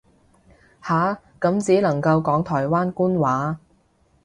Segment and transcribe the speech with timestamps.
[0.83, 3.59] 下，咁只能夠叫台灣官話